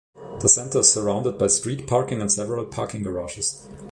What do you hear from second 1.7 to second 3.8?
parking and several parking garages.